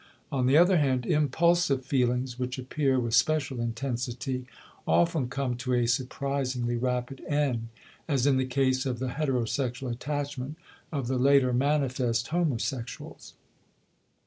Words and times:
On 0.31 0.47
the 0.47 0.57
other 0.57 0.77
hand 0.77 1.05
impulsive 1.05 1.85
feelings 1.85 2.39
which 2.39 2.57
appear 2.57 2.99
with 2.99 3.13
special 3.13 3.59
intensity 3.61 4.47
often 4.87 5.27
come 5.29 5.55
to 5.57 5.75
a 5.75 5.85
surprisingly 5.85 6.75
rapid 6.75 7.21
end, 7.27 7.67
as 8.07 8.25
in 8.25 8.37
the 8.37 8.47
case 8.47 8.87
of 8.87 8.97
the 8.97 9.09
heterosexual 9.09 9.91
attachment 9.91 10.57
of 10.91 11.05
the 11.07 11.19
later 11.19 11.53
manifest 11.53 12.29
homosexuals. 12.29 13.35